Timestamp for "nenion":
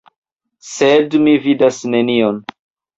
1.95-2.45